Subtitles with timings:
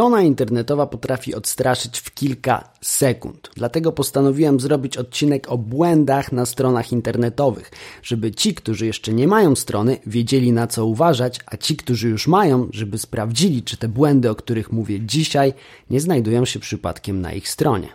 [0.00, 3.50] Strona internetowa potrafi odstraszyć w kilka sekund.
[3.56, 7.70] Dlatego postanowiłem zrobić odcinek o błędach na stronach internetowych,
[8.02, 12.26] żeby ci, którzy jeszcze nie mają strony, wiedzieli na co uważać, a ci, którzy już
[12.26, 15.52] mają, żeby sprawdzili, czy te błędy, o których mówię dzisiaj,
[15.90, 17.88] nie znajdują się przypadkiem na ich stronie.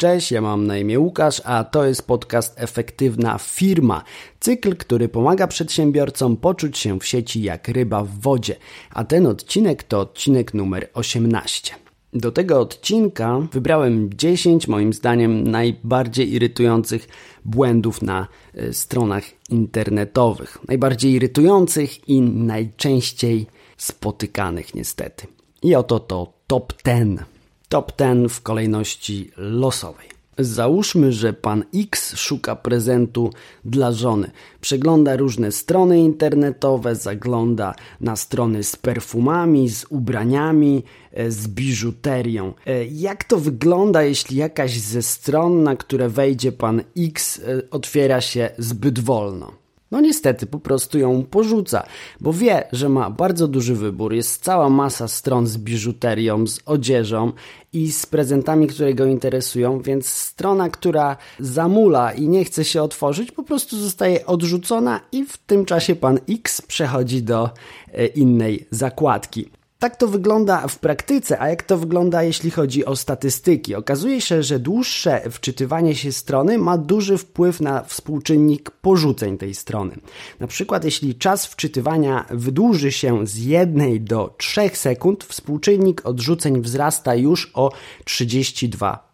[0.00, 4.02] Cześć, ja mam na imię Łukasz, a to jest podcast Efektywna Firma.
[4.40, 8.56] Cykl, który pomaga przedsiębiorcom poczuć się w sieci jak ryba w wodzie.
[8.90, 11.74] A ten odcinek to odcinek numer 18.
[12.12, 17.08] Do tego odcinka wybrałem 10 moim zdaniem najbardziej irytujących
[17.44, 18.26] błędów na
[18.58, 20.58] y, stronach internetowych.
[20.68, 23.46] Najbardziej irytujących i najczęściej
[23.76, 25.26] spotykanych niestety.
[25.62, 27.20] I oto to top 10
[27.70, 30.08] top 10 w kolejności losowej.
[30.38, 33.30] Załóżmy, że pan X szuka prezentu
[33.64, 34.30] dla żony.
[34.60, 40.82] Przegląda różne strony internetowe, zagląda na strony z perfumami, z ubraniami,
[41.12, 42.54] e, z biżuterią.
[42.66, 48.20] E, jak to wygląda, jeśli jakaś ze stron, na które wejdzie pan X, e, otwiera
[48.20, 49.59] się zbyt wolno?
[49.90, 51.86] No niestety, po prostu ją porzuca,
[52.20, 57.32] bo wie, że ma bardzo duży wybór, jest cała masa stron z biżuterią, z odzieżą
[57.72, 63.32] i z prezentami, które go interesują, więc strona, która zamula i nie chce się otworzyć,
[63.32, 67.50] po prostu zostaje odrzucona i w tym czasie pan X przechodzi do
[67.92, 69.59] e, innej zakładki.
[69.80, 73.74] Tak to wygląda w praktyce, a jak to wygląda jeśli chodzi o statystyki?
[73.74, 79.96] Okazuje się, że dłuższe wczytywanie się strony ma duży wpływ na współczynnik porzuceń tej strony.
[80.40, 87.14] Na przykład jeśli czas wczytywania wydłuży się z 1 do 3 sekund, współczynnik odrzuceń wzrasta
[87.14, 87.72] już o
[88.04, 89.10] 32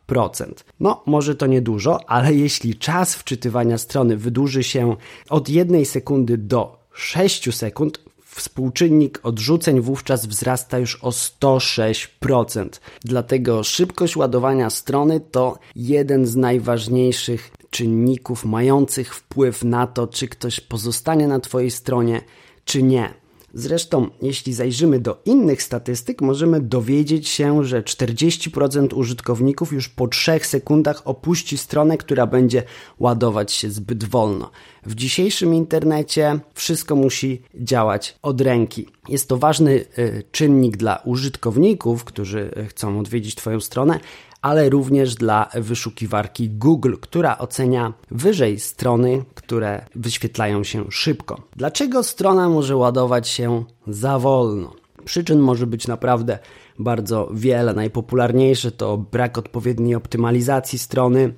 [0.81, 4.97] no, może to niedużo, ale jeśli czas wczytywania strony wydłuży się
[5.28, 8.06] od 1 sekundy do 6 sekund,
[8.37, 12.69] Współczynnik odrzuceń wówczas wzrasta już o 106%.
[13.05, 20.61] Dlatego szybkość ładowania strony to jeden z najważniejszych czynników mających wpływ na to, czy ktoś
[20.61, 22.21] pozostanie na Twojej stronie,
[22.65, 23.25] czy nie.
[23.59, 30.41] Zresztą, jeśli zajrzymy do innych statystyk, możemy dowiedzieć się, że 40% użytkowników już po 3
[30.43, 32.62] sekundach opuści stronę, która będzie
[32.99, 34.50] ładować się zbyt wolno.
[34.87, 38.87] W dzisiejszym internecie wszystko musi działać od ręki.
[39.09, 44.00] Jest to ważny y, czynnik dla użytkowników, którzy y, chcą odwiedzić Twoją stronę,
[44.47, 51.41] ale również dla wyszukiwarki Google, która ocenia wyżej strony, które wyświetlają się szybko.
[51.57, 54.73] Dlaczego strona może ładować się za wolno?
[55.05, 56.39] Przyczyn może być naprawdę
[56.79, 57.75] bardzo wiele.
[57.75, 61.35] Najpopularniejsze to brak odpowiedniej optymalizacji strony,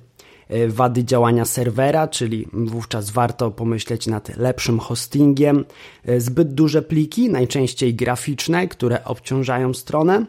[0.47, 5.65] e, wady działania serwera, czyli wówczas warto pomyśleć nad lepszym hostingiem,
[6.05, 10.25] e, zbyt duże pliki, najczęściej graficzne, które obciążają stronę,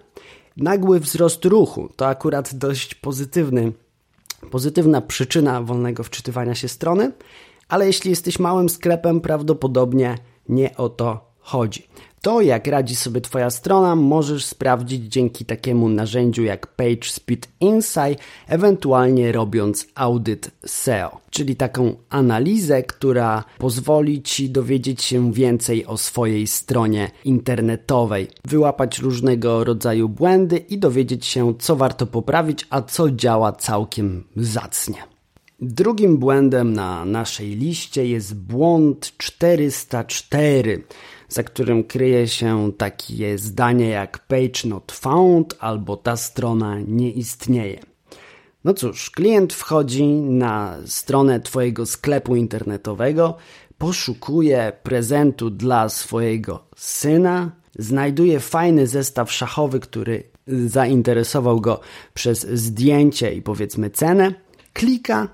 [0.61, 3.73] Nagły wzrost ruchu to akurat dość pozytywny,
[4.51, 7.13] pozytywna przyczyna wolnego wczytywania się strony,
[7.69, 11.90] ale jeśli jesteś małym sklepem, prawdopodobnie nie o to chodzi.
[12.23, 19.33] To, jak radzi sobie Twoja strona, możesz sprawdzić dzięki takiemu narzędziu jak PageSpeed Insight, ewentualnie
[19.33, 27.11] robiąc audyt SEO, czyli taką analizę, która pozwoli Ci dowiedzieć się więcej o swojej stronie
[27.25, 34.25] internetowej, wyłapać różnego rodzaju błędy i dowiedzieć się, co warto poprawić, a co działa całkiem
[34.37, 34.97] zacnie.
[35.63, 40.83] Drugim błędem na naszej liście jest błąd 404
[41.31, 47.81] za którym kryje się takie zdanie jak page not found albo ta strona nie istnieje.
[48.65, 53.37] No cóż, klient wchodzi na stronę Twojego sklepu internetowego,
[53.79, 60.23] poszukuje prezentu dla swojego syna, znajduje fajny zestaw szachowy, który
[60.67, 61.81] zainteresował go
[62.15, 64.35] przez zdjęcie i powiedzmy cenę,
[64.73, 65.29] klika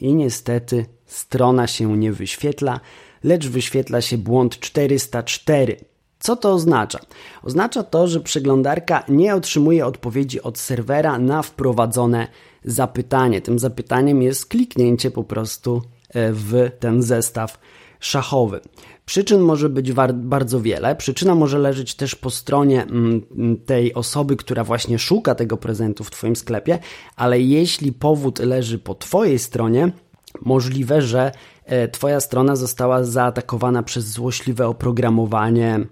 [0.00, 2.80] i niestety strona się nie wyświetla,
[3.24, 5.76] lecz wyświetla się błąd 404.
[6.18, 6.98] Co to oznacza?
[7.42, 12.26] Oznacza to, że przeglądarka nie otrzymuje odpowiedzi od serwera na wprowadzone
[12.64, 13.40] zapytanie.
[13.40, 17.58] Tym zapytaniem jest kliknięcie po prostu e, w ten zestaw
[18.00, 18.60] szachowy.
[19.06, 20.96] Przyczyn może być bardzo wiele.
[20.96, 23.22] Przyczyna może leżeć też po stronie mm,
[23.66, 26.78] tej osoby, która właśnie szuka tego prezentu w Twoim sklepie,
[27.16, 29.92] ale jeśli powód leży po Twojej stronie,
[30.40, 31.32] możliwe, że
[31.64, 35.86] E, twoja strona została zaatakowana przez złośliwe oprogramowanie,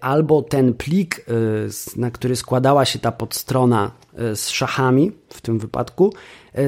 [0.00, 1.26] albo ten plik,
[1.96, 3.90] na który składała się ta podstrona
[4.34, 6.12] z szachami, w tym wypadku,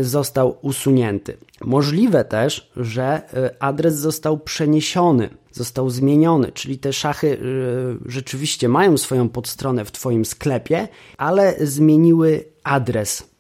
[0.01, 1.37] został usunięty.
[1.61, 3.23] Możliwe też, że
[3.61, 7.39] adres został przeniesiony, został zmieniony, czyli te szachy
[8.07, 10.89] rzeczywiście mają swoją podstronę w Twoim sklepie,
[11.19, 13.32] ale zmieniły adres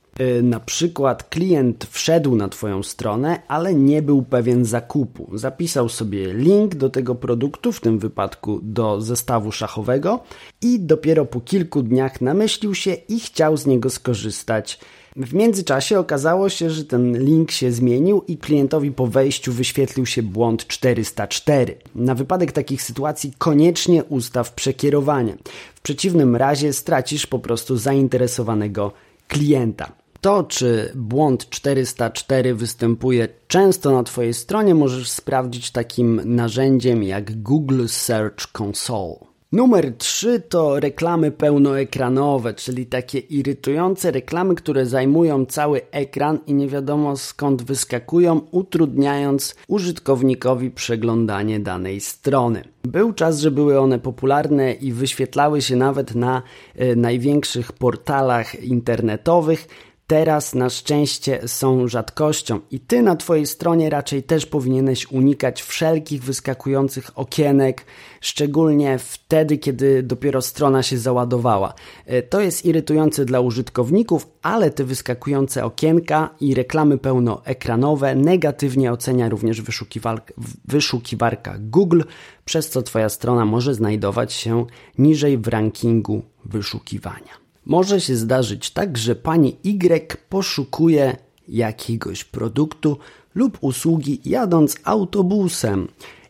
[0.42, 5.30] na przykład klient wszedł na Twoją stronę, ale nie był pewien zakupu.
[5.34, 10.20] Zapisał sobie link do tego produktu, w tym wypadku do zestawu szachowego,
[10.62, 14.78] i dopiero po kilku dniach namyślił się i chciał z niego skorzystać.
[15.16, 20.22] W międzyczasie okazało się, że ten link się zmienił i klientowi po wejściu wyświetlił się
[20.22, 21.74] błąd 404.
[21.94, 25.36] Na wypadek takich sytuacji koniecznie ustaw przekierowanie.
[25.74, 28.92] W przeciwnym razie stracisz po prostu zainteresowanego
[29.28, 30.01] klienta.
[30.22, 37.86] To, czy błąd 404 występuje często na Twojej stronie, możesz sprawdzić takim narzędziem jak Google
[37.86, 39.16] Search Console.
[39.52, 46.68] Numer 3 to reklamy pełnoekranowe, czyli takie irytujące reklamy, które zajmują cały ekran i nie
[46.68, 52.64] wiadomo skąd wyskakują, utrudniając użytkownikowi przeglądanie danej strony.
[52.84, 56.42] Był czas, że były one popularne i wyświetlały się nawet na
[56.80, 59.68] y, największych portalach internetowych.
[60.06, 66.22] Teraz na szczęście są rzadkością i ty na twojej stronie raczej też powinieneś unikać wszelkich
[66.22, 67.86] wyskakujących okienek,
[68.20, 71.74] szczególnie wtedy, kiedy dopiero strona się załadowała.
[72.06, 79.28] E, to jest irytujące dla użytkowników, ale te wyskakujące okienka i reklamy pełnoekranowe negatywnie ocenia
[79.28, 80.34] również wyszukiwarka,
[80.64, 82.02] wyszukiwarka Google,
[82.44, 84.66] przez co twoja strona może znajdować się
[84.98, 87.41] niżej w rankingu wyszukiwania.
[87.66, 91.16] Może się zdarzyć tak, że pani Y poszukuje
[91.48, 92.98] jakiegoś produktu
[93.34, 95.88] lub usługi jadąc autobusem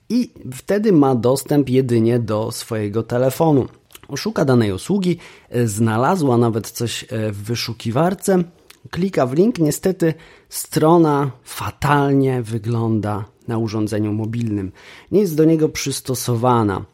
[0.08, 3.68] i wtedy ma dostęp jedynie do swojego telefonu.
[4.16, 5.18] Szuka danej usługi,
[5.64, 8.44] znalazła nawet coś e, w wyszukiwarce,
[8.90, 9.58] klika w link.
[9.58, 10.14] Niestety
[10.48, 14.72] strona fatalnie wygląda na urządzeniu mobilnym.
[15.12, 16.84] Nie jest do niego przystosowana.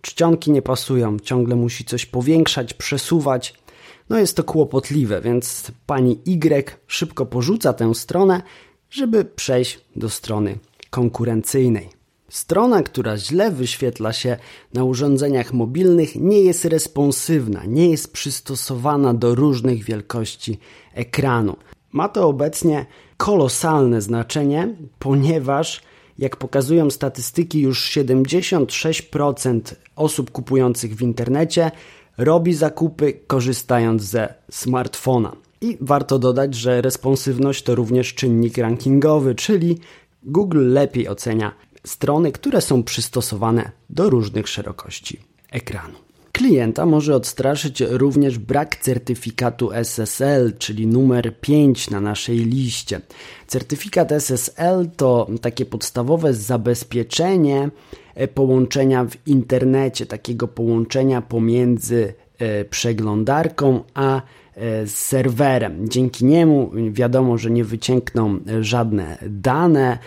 [0.00, 3.61] Czcionki nie pasują, ciągle musi coś powiększać, przesuwać.
[4.08, 8.42] No jest to kłopotliwe, więc pani Y szybko porzuca tę stronę,
[8.90, 10.58] żeby przejść do strony
[10.90, 12.02] konkurencyjnej.
[12.28, 14.36] Strona, która źle wyświetla się
[14.74, 20.58] na urządzeniach mobilnych, nie jest responsywna, nie jest przystosowana do różnych wielkości
[20.94, 21.56] ekranu.
[21.92, 25.82] Ma to obecnie kolosalne znaczenie, ponieważ
[26.18, 29.60] jak pokazują statystyki, już 76%
[29.96, 31.70] osób kupujących w internecie
[32.18, 35.36] robi zakupy korzystając ze smartfona.
[35.60, 39.78] I warto dodać, że responsywność to również czynnik rankingowy, czyli
[40.22, 41.52] Google lepiej ocenia
[41.86, 45.20] strony, które są przystosowane do różnych szerokości
[45.50, 46.11] ekranu.
[46.32, 53.00] Klienta może odstraszyć również brak certyfikatu SSL, czyli numer 5 na naszej liście.
[53.46, 57.70] Certyfikat SSL to takie podstawowe zabezpieczenie
[58.14, 64.22] e, połączenia w internecie, takiego połączenia pomiędzy e, przeglądarką a
[64.54, 65.88] e, serwerem.
[65.88, 69.98] Dzięki niemu wiadomo, że nie wyciekną żadne dane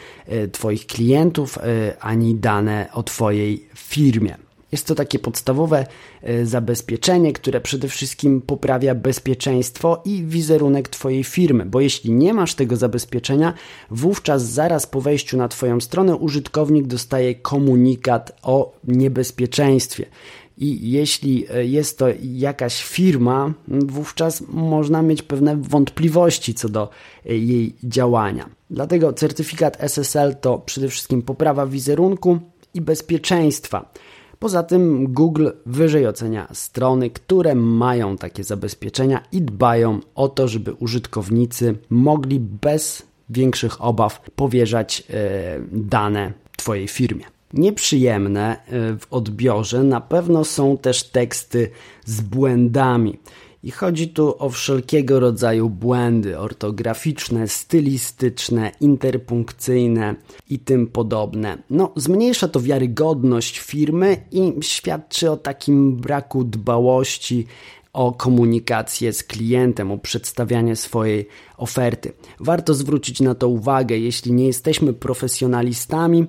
[0.52, 1.60] Twoich klientów
[2.00, 4.45] ani dane o Twojej firmie.
[4.76, 5.86] Jest to takie podstawowe
[6.22, 12.56] e, zabezpieczenie, które przede wszystkim poprawia bezpieczeństwo i wizerunek Twojej firmy, bo jeśli nie masz
[12.56, 13.54] tego zabezpieczenia,
[13.92, 20.06] wówczas zaraz po wejściu na Twoją stronę użytkownik dostaje komunikat o niebezpieczeństwie.
[20.58, 26.90] I jeśli e, jest to jakaś firma, wówczas można mieć pewne wątpliwości co do
[27.26, 28.50] e, jej działania.
[28.70, 32.40] Dlatego certyfikat SSL to przede wszystkim poprawa wizerunku
[32.74, 33.92] i bezpieczeństwa.
[34.46, 40.74] Poza tym Google wyżej ocenia strony, które mają takie zabezpieczenia i dbają o to, żeby
[40.74, 47.26] użytkownicy mogli bez większych obaw powierzać e, dane Twojej firmie.
[47.54, 48.60] Nieprzyjemne e,
[49.00, 51.70] w odbiorze na pewno są też teksty
[52.06, 53.20] z błędami.
[53.66, 60.16] I chodzi tu o wszelkiego rodzaju błędy ortograficzne, stylistyczne, interpunkcyjne
[60.50, 61.58] i tym podobne.
[61.70, 67.48] No, zmniejsza to wiarygodność firmy i świadczy o takim braku dbałości
[67.94, 72.14] o komunikację z klientem, o przedstawianie swojej oferty.
[72.40, 76.26] Warto zwrócić na to uwagę, jeśli nie jesteśmy profesjonalistami,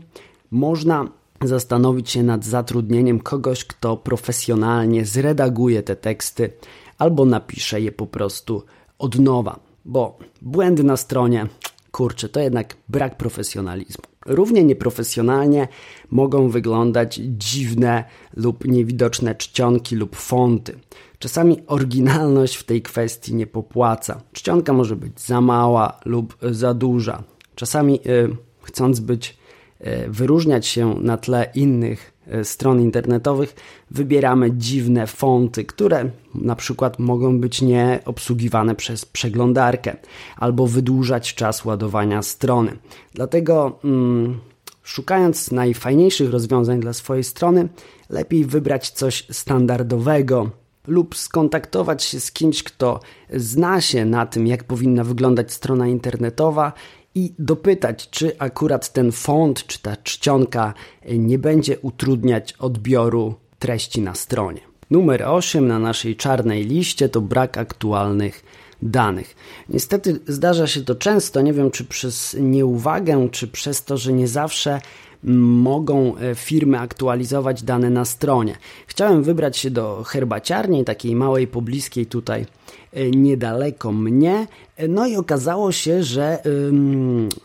[0.50, 1.09] można
[1.45, 6.50] zastanowić się nad zatrudnieniem kogoś, kto profesjonalnie zredaguje te teksty
[6.99, 8.62] albo napiszę je po prostu
[8.99, 11.47] od nowa, bo błędy na stronie,
[11.91, 14.05] kurczę, to jednak brak profesjonalizmu.
[14.26, 15.69] Równie nieprofesjonalnie
[16.11, 18.05] mogą wyglądać dziwne
[18.37, 20.79] lub niewidoczne czcionki lub fonty.
[21.19, 24.21] Czasami oryginalność w tej kwestii nie popłaca.
[24.33, 27.23] Czcionka może być za mała lub za duża.
[27.55, 29.37] Czasami yy, chcąc być,
[29.81, 33.54] yy, wyróżniać się na tle innych stron internetowych,
[33.90, 39.97] wybieramy dziwne fonty, które na przykład mogą być nieobsługiwane przez przeglądarkę
[40.37, 42.76] albo wydłużać czas ładowania strony.
[43.14, 44.38] Dlatego mm,
[44.83, 47.68] szukając najfajniejszych rozwiązań dla swojej strony,
[48.11, 50.50] lepiej wybrać coś standardowego,
[50.87, 53.00] lub skontaktować się z kimś, kto
[53.35, 56.73] zna się na tym, jak powinna wyglądać strona internetowa
[57.16, 60.75] i dopytać, czy akurat ten font, czy ta czcionka
[61.08, 64.61] nie będzie utrudniać odbioru treści na stronie.
[64.90, 68.44] Numer 8 na naszej czarnej liście to brak aktualnych
[68.82, 69.37] danych.
[69.68, 74.28] Niestety zdarza się to często, nie wiem czy przez nieuwagę, czy przez to, że nie
[74.28, 74.80] zawsze
[75.25, 78.56] mogą e, firmy aktualizować dane na stronie.
[78.87, 82.46] Chciałem wybrać się do herbaciarni, takiej małej, pobliskiej tutaj
[82.92, 84.46] e, niedaleko mnie,
[84.76, 86.38] e, no i okazało się, że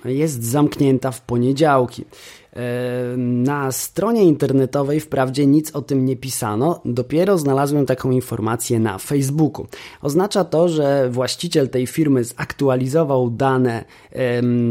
[0.06, 2.06] jest zamknięta w poniedziałki.
[3.18, 9.68] Na stronie internetowej wprawdzie nic o tym nie pisano, dopiero znalazłem taką informację na Facebooku.
[10.02, 13.86] Oznacza to, że właściciel tej firmy zaktualizował dane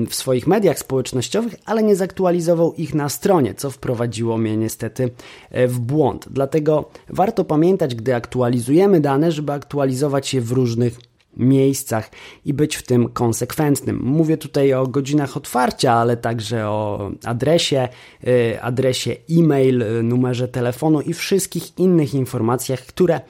[0.09, 5.11] w swoich mediach społecznościowych, ale nie zaktualizował ich na stronie, co wprowadziło mnie niestety
[5.51, 6.27] e, w błąd.
[6.31, 12.11] Dlatego warto pamiętać, gdy aktualizujemy dane, żeby aktualizować je w różnych miejscach
[12.45, 14.01] i być w tym konsekwentnym.
[14.03, 17.89] Mówię tutaj o godzinach otwarcia, ale także o adresie,
[18.29, 23.21] y, adresie e-mail, y, numerze telefonu i wszystkich innych informacjach, które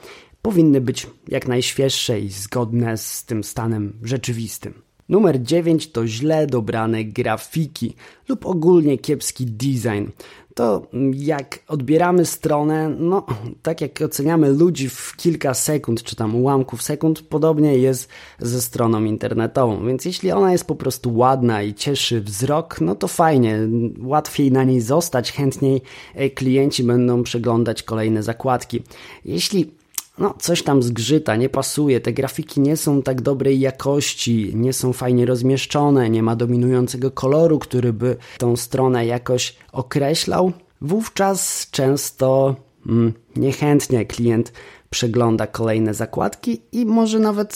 [0.41, 4.73] powinny być jak najświeższe i zgodne z tym stanem rzeczywistym.
[5.09, 7.95] Numer 9 to źle dobrane grafiki
[8.29, 10.05] lub ogólnie kiepski design
[10.53, 13.25] to jak odbieramy stronę, no
[13.61, 19.03] tak jak oceniamy ludzi w kilka sekund, czy tam ułamków sekund, podobnie jest ze stroną
[19.03, 19.87] internetową.
[19.87, 23.59] Więc jeśli ona jest po prostu ładna i cieszy wzrok, no to fajnie,
[24.03, 25.81] łatwiej na niej zostać, chętniej
[26.15, 28.83] e, klienci będą przeglądać kolejne zakładki.
[29.25, 29.80] Jeśli
[30.21, 34.93] no, coś tam zgrzyta, nie pasuje, te grafiki nie są tak dobrej jakości, nie są
[34.93, 40.51] fajnie rozmieszczone, nie ma dominującego koloru, który by tą stronę jakoś określał,
[40.81, 42.55] wówczas często
[42.87, 44.53] mm, niechętnie klient
[44.89, 47.55] przegląda kolejne zakładki i może nawet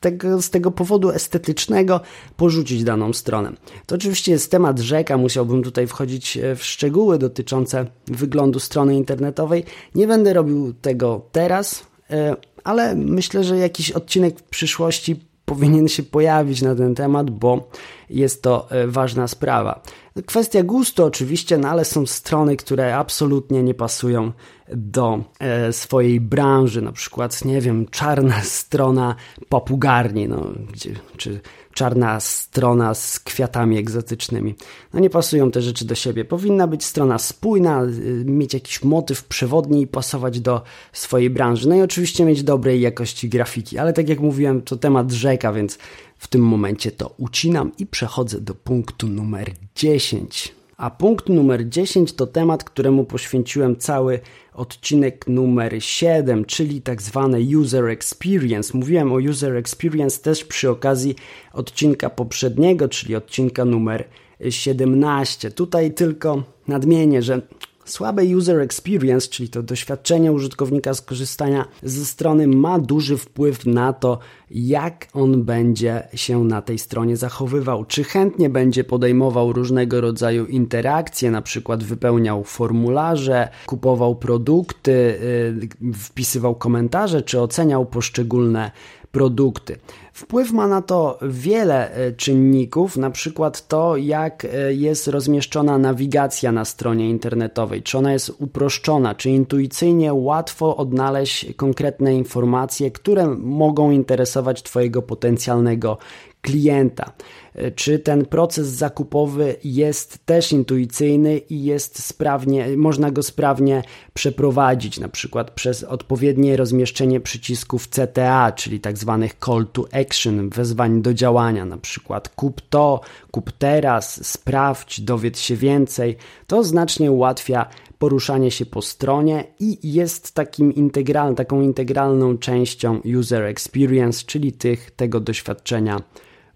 [0.00, 2.00] tego, z tego powodu estetycznego
[2.36, 3.52] porzucić daną stronę.
[3.86, 9.64] To oczywiście jest temat rzeka, musiałbym tutaj wchodzić e, w szczegóły dotyczące wyglądu strony internetowej.
[9.94, 16.02] Nie będę robił tego teraz, e, ale myślę, że jakiś odcinek w przyszłości powinien się
[16.02, 17.68] pojawić na ten temat, bo
[18.10, 19.82] jest to e, ważna sprawa.
[20.26, 24.32] Kwestia gustu oczywiście, no ale są strony, które absolutnie nie pasują
[24.76, 29.14] do e, swojej branży, na przykład, nie wiem, czarna strona
[29.48, 31.40] papugarni, no, gdzie, czy
[31.78, 34.54] czarna strona z kwiatami egzotycznymi.
[34.94, 36.24] No nie pasują te rzeczy do siebie.
[36.24, 41.68] Powinna być strona spójna, y, mieć jakiś motyw przewodni i pasować do swojej branży.
[41.68, 45.78] No i oczywiście mieć dobrej jakości grafiki, ale tak jak mówiłem, to temat rzeka, więc
[46.18, 50.57] w tym momencie to ucinam i przechodzę do punktu numer 10.
[50.78, 54.20] A punkt numer 10 to temat, któremu poświęciłem cały
[54.52, 58.78] odcinek numer 7, czyli tak zwane user experience.
[58.78, 61.14] Mówiłem o user experience też przy okazji
[61.52, 64.04] odcinka poprzedniego, czyli odcinka numer
[64.50, 65.50] 17.
[65.50, 67.42] Tutaj tylko nadmienię, że
[67.88, 74.18] Słabe user experience, czyli to doświadczenie użytkownika skorzystania ze strony, ma duży wpływ na to,
[74.50, 77.84] jak on będzie się na tej stronie zachowywał.
[77.84, 86.54] Czy chętnie będzie podejmował różnego rodzaju interakcje, na przykład wypełniał formularze, kupował produkty, y, wpisywał
[86.54, 88.70] komentarze, czy oceniał poszczególne
[89.12, 89.78] produkty.
[90.18, 96.52] Wpływ ma na to wiele e, czynników, na przykład to, jak e, jest rozmieszczona nawigacja
[96.52, 103.90] na stronie internetowej, czy ona jest uproszczona, czy intuicyjnie łatwo odnaleźć konkretne informacje, które mogą
[103.90, 105.98] interesować Twojego potencjalnego
[106.42, 107.12] klienta.
[107.54, 113.82] E, czy ten proces zakupowy jest też intuicyjny i jest sprawnie, można go sprawnie
[114.14, 120.07] przeprowadzić, na przykład przez odpowiednie rozmieszczenie przycisków CTA, czyli tak zwanych call to action,
[120.50, 123.00] wezwań do działania, na przykład kup to,
[123.30, 126.16] kup teraz, sprawdź, dowiedz się więcej.
[126.46, 127.66] To znacznie ułatwia
[127.98, 134.90] poruszanie się po stronie i jest takim integral, taką integralną częścią user experience, czyli tych,
[134.90, 136.02] tego doświadczenia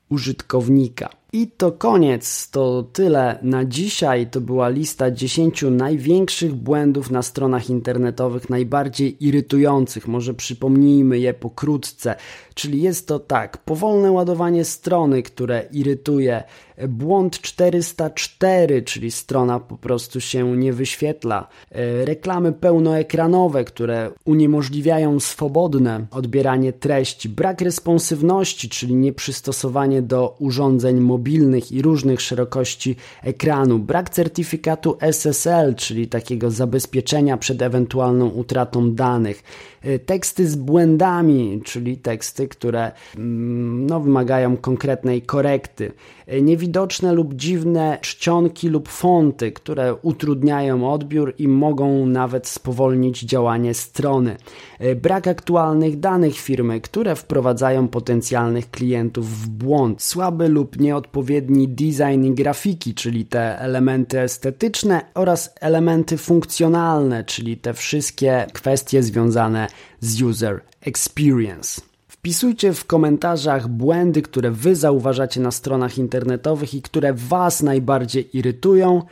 [0.08, 1.21] użytkownika.
[1.34, 4.26] I to koniec, to tyle na dzisiaj.
[4.26, 10.08] To była lista 10 największych błędów na stronach internetowych, najbardziej irytujących.
[10.08, 12.14] Może przypomnijmy je pokrótce.
[12.54, 16.44] Czyli jest to tak, powolne ładowanie strony, które irytuje,
[16.88, 26.06] błąd 404, czyli strona po prostu się nie wyświetla, e, reklamy pełnoekranowe, które uniemożliwiają swobodne
[26.10, 34.96] odbieranie treści, brak responsywności, czyli nieprzystosowanie do urządzeń mobilnych i różnych szerokości ekranu, brak certyfikatu
[35.00, 39.42] SSL, czyli takiego zabezpieczenia przed ewentualną utratą danych,
[39.82, 45.92] e, teksty z błędami, czyli teksty, które mm, no, wymagają konkretnej korekty,
[46.26, 53.74] e, niewidoczne lub dziwne czcionki lub fonty, które utrudniają odbiór i mogą nawet spowolnić działanie
[53.74, 54.36] strony,
[54.78, 62.24] e, brak aktualnych danych firmy, które wprowadzają potencjalnych klientów w błąd, słaby lub nieodpowiedni design
[62.24, 69.66] i grafiki, czyli te elementy estetyczne oraz elementy funkcjonalne, czyli te wszystkie kwestie związane
[70.00, 71.91] z user experience.
[72.26, 79.02] Wpisujcie w komentarzach błędy, które Wy zauważacie na stronach internetowych i które Was najbardziej irytują.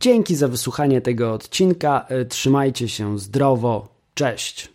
[0.00, 2.06] Dzięki za wysłuchanie tego odcinka.
[2.28, 3.88] Trzymajcie się zdrowo.
[4.14, 4.73] Cześć.